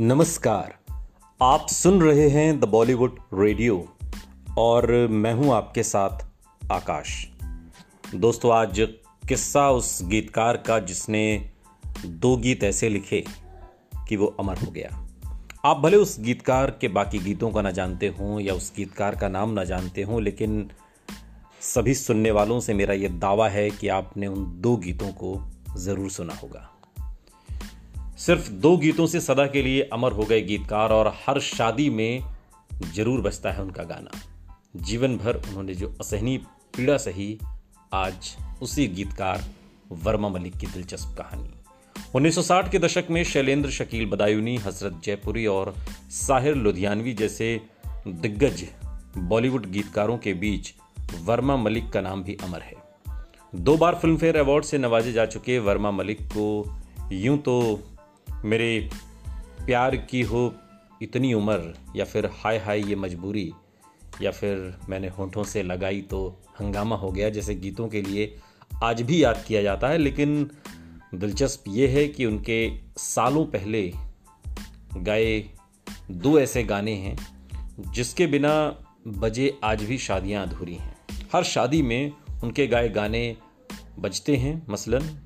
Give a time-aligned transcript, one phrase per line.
[0.00, 0.72] नमस्कार।
[1.40, 3.88] आप सुन रहे हैं द बॉलीवुड रेडियो
[4.58, 6.26] और मैं हूँ आपके साथ
[6.72, 7.28] आकाश।
[8.14, 8.80] दोस्तों, आज
[9.28, 11.50] किस्सा उस गीतकार का जिसने
[12.06, 13.24] दो गीत ऐसे लिखे
[14.08, 15.06] कि वो अमर हो गया।
[15.64, 19.28] आप भले उस गीतकार के बाकी गीतों का ना जानते हों या उस गीतकार का
[19.28, 20.70] नाम ना जानते हों, लेकिन
[21.60, 26.10] सभी सुनने वालों से मेरा ये दावा है कि आपने उन दो गीतों को ज़रूर
[26.10, 26.70] सुना होगा।
[28.26, 32.20] सिर्फ़ दो गीतों से सदा के लिए अमर हो गए गीतकार और हर शादी में
[32.94, 34.10] ज़रूर बजता है उनका गाना।
[34.76, 36.38] जीवन भर उन्होंने जो असहनीय
[36.76, 37.38] पीड़ा सही,
[37.92, 39.44] आज उसी गीतकार
[39.92, 41.50] वर्मा मलिक की दिलचस्प कहानी।
[42.14, 45.74] 1960 के दशक में शैलेंद्र, शकील बदायूनी, हज़रत जयपुरी और
[46.10, 47.60] साहिर लुधियानवी जैसे
[48.08, 48.64] दिग्गज
[49.18, 50.74] बॉलीवुड गीतकारों के बीच
[51.24, 52.74] वर्मा मलिक का नाम भी अमर है।
[53.54, 56.78] दो बार फिल्मफेयर अवार्ड से नवाजे जा चुके वर्मा मलिक को
[57.12, 57.82] यूँ तो
[58.44, 58.90] मेरे
[59.66, 60.54] प्यार की हो
[61.02, 63.52] इतनी उम्र, या फिर हाय हाय ये मजबूरी,
[64.22, 68.38] या फिर मैंने होठों से लगाई तो हंगामा हो गया जैसे गीतों के लिए
[68.82, 70.50] आज भी याद किया जाता है। लेकिन
[71.14, 73.92] दिलचस्प ये है कि उनके सालों पहले
[74.96, 75.50] गाए
[76.10, 77.16] दो ऐसे गाने हैं,
[77.92, 80.96] जिसके बिना बजे आज भी शादियाँ अधूरी हैं।
[81.32, 82.12] हर शादी में
[82.44, 83.36] उनके गाए गाने
[83.98, 85.18] बजते हैं, मसलन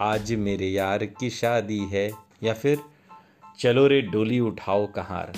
[0.00, 2.78] आज मेरे यार की शादी है, या फिर,
[3.58, 5.32] चलो रे डोली उठाओ कहार।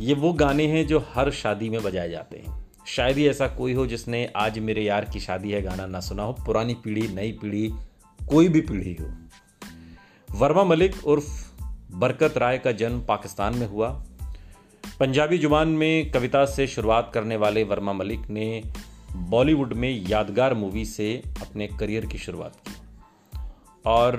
[0.00, 3.72] ये वो गाने हैं जो हर शादी में बजाए जाते हैं। शायद ही ऐसा कोई
[3.72, 7.32] हो जिसने आज मेरे यार की शादी है गाना ना सुना हो, पुरानी पीढ़ी, नई
[7.32, 7.72] पीढ़ी,
[8.28, 9.14] कोई भी पीढ़ी हो।
[10.38, 11.60] वर्मा मलिक उर्फ़
[11.92, 14.04] बरकत राय का जन्म पाकिस्तान में हुआ।
[15.00, 18.62] पंजाबी ज़ुबान में कविता से शुरुआत करने वाले वर्मा मलिक ने
[19.16, 22.69] बॉलीवुड में यादगार मूवी से अपने करियर की शुरुआत की।
[23.84, 24.16] और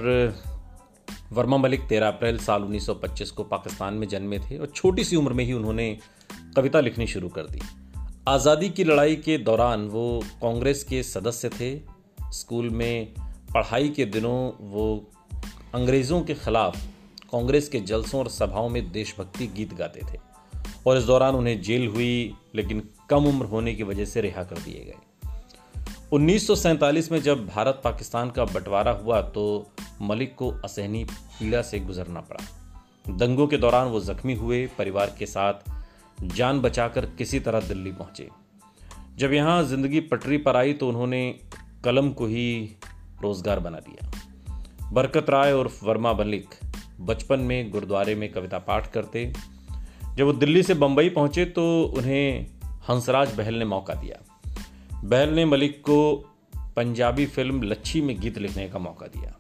[1.32, 5.34] वर्मा मलिक 13 अप्रैल साल 1925 को पाकिस्तान में जन्मे थे और छोटी सी उम्र
[5.34, 5.98] में ही उन्होंने
[6.56, 7.62] कविता लिखनी शुरू कर दी।
[8.28, 11.80] आज़ादी की लड़ाई के दौरान वो कांग्रेस के सदस्य थे।
[12.32, 13.14] स्कूल में
[13.54, 15.12] पढ़ाई के दिनों वो
[15.76, 16.78] अंग्रेज़ों के खिलाफ
[17.32, 20.20] कांग्रेस के जलसों और सभाओं में देशभक्ति गीत गाते थे
[20.88, 24.58] और इस दौरान उन्हें जेल हुई, लेकिन कम उम्र होने की वजह से रिहा कर
[24.58, 24.98] दिए गए।
[26.12, 29.44] 1947 में जब भारत पाकिस्तान का बंटवारा हुआ तो
[30.02, 35.26] मलिक को असहनी पीड़ा से गुजरना पड़ा। दंगों के दौरान वो जख्मी हुए, परिवार के
[35.26, 38.28] साथ जान बचाकर किसी तरह दिल्ली पहुँचे।
[39.18, 41.22] जब यहाँ ज़िंदगी पटरी पर आई तो उन्होंने
[41.84, 42.78] कलम को ही
[43.22, 46.56] रोज़गार बना दिया। बरकत राय और वर्मा मलिक
[47.02, 49.26] बचपन में गुरुद्वारे में कविता पाठ करते।
[50.18, 51.64] जब वो दिल्ली से बंबई पहुँचे तो
[51.98, 52.48] उन्हें
[52.90, 54.18] हंसराज बहल ने मौका दिया।
[55.04, 56.16] बैल ने मलिक को
[56.76, 59.38] पंजाबी फ़िल्म लच्छी में गीत लिखने का मौका दिया।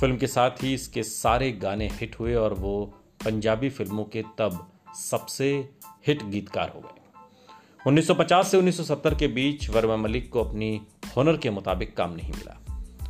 [0.00, 4.72] फ़िल्म के साथ ही इसके सारे गाने हिट हुए और वो पंजाबी फ़िल्मों के तब
[4.94, 5.70] सबसे
[6.06, 7.00] हिट गीतकार हो गए।
[7.86, 10.80] 1950 से 1970 के बीच वर्मा मलिक को अपनी
[11.16, 12.58] हुनर के मुताबिक काम नहीं मिला।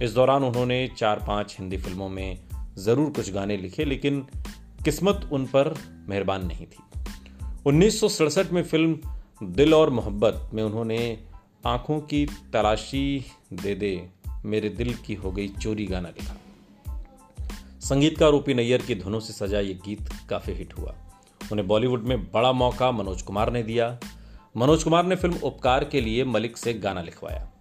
[0.03, 2.39] इस दौरान उन्होंने चार पाँच हिंदी फ़िल्मों में
[2.79, 4.27] ज़रूर कुछ गाने लिखे, लेकिन
[4.85, 5.75] किस्मत उन पर
[6.09, 6.83] मेहरबान नहीं थी।
[7.67, 8.99] उन्नीस सौ सड़सठ में फ़िल्म
[9.43, 11.32] दिल और मोहब्बत में उन्होंने
[11.67, 14.09] आँखों की तलाशी दे दे
[14.45, 16.37] मेरे दिल की हो गई चोरी गाना लिखा।
[17.81, 20.95] संगीतकार ओपी नैयर की धुनों से सजा ये गीत काफ़ी हिट हुआ।
[21.53, 23.99] उन्हें बॉलीवुड में बड़ा मौका मनोज कुमार ने दिया।
[24.57, 27.53] मनोज कुमार ने फ़िल्म उपकार के लिए मलिक से गाना लिखवाया।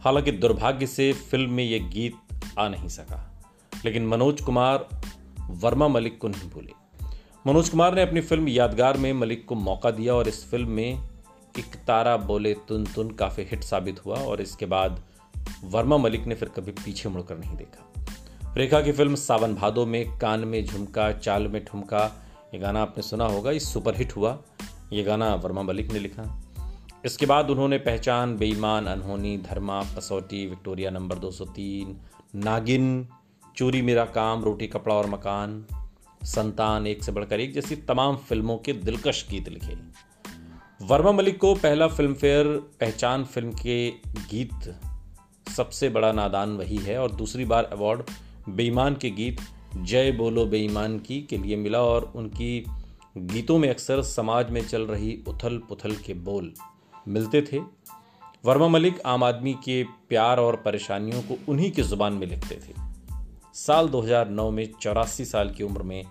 [0.00, 2.14] हालाँकि दुर्भाग्य से फ़िल्म में यह गीत
[2.58, 3.42] आ नहीं सका।
[3.84, 4.88] लेकिन मनोज कुमार,
[5.50, 6.72] वर्मा मलिक को नहीं भूले।
[7.46, 11.09] मनोज कुमार ने अपनी फ़िल्म यादगार में मलिक को मौका दिया और इस फ़िल्म में
[11.58, 15.02] एक तारा बोले तुन तुन काफ़ी हिट साबित हुआ और इसके बाद
[15.64, 17.92] वर्मा मलिक ने फिर कभी पीछे मुड़कर नहीं देखा।
[18.56, 22.24] रेखा की फ़िल्म सावन भादो में, कान में झुमका, चाल में ठुमका,
[22.54, 24.42] ये गाना आपने सुना होगा, ये सुपर हिट हुआ।
[24.92, 26.42] ये गाना वर्मा मलिक ने लिखा।
[27.04, 32.00] इसके बाद उन्होंने पहचान, बेईमान, अनहोनी, धर्मा पसौटी विक्टोरिया नंबर 203
[32.34, 33.08] नागिन,
[33.56, 35.66] चोरी मेरा काम, रोटी, कपड़ा और मकान,
[36.24, 40.09] संतान, एक से बढ़कर एक जैसी तमाम फ़िल्मों के दिलकश गीत लिखे।
[40.82, 42.46] वर्मा मलिक को पहला फ़िल्म फेयर
[42.80, 43.90] पहचान फ़िल्म के
[44.30, 44.80] गीत
[45.56, 48.02] सबसे बड़ा नादान वही है और दूसरी बार अवार्ड
[48.48, 49.38] बेईमान के गीत
[49.76, 52.64] जय बोलो बेईमान की के लिए मिला और उनकी
[53.16, 56.52] गीतों में अक्सर समाज में चल रही उथल पुथल के बोल
[57.08, 57.58] मिलते थे।
[58.44, 62.74] वर्मा मलिक आम आदमी के प्यार और परेशानियों को उन्हीं की ज़ुबान में लिखते थे।
[63.54, 66.04] साल 2009 में चौरासी साल की उम्र में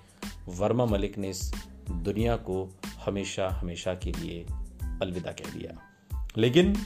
[0.48, 1.54] वर्मा मलिक ने इस
[1.92, 4.46] दुनिया को हमेशा हमेशा के लिए
[5.02, 5.94] अलविदा कह दिया।
[6.38, 6.78] लेकिन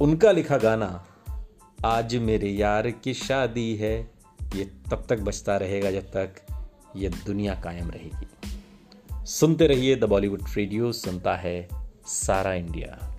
[0.00, 1.06] उनका लिखा गाना,
[1.84, 4.10] आज मेरे यार की शादी है।
[4.56, 6.34] ये तब तक बचता रहेगा जब तक
[6.96, 8.26] ये दुनिया कायम रहेगी।
[9.26, 11.68] सुनते रहिए द बॉलीवुड रेडियो, सुनता है
[12.06, 13.13] सारा इंडिया।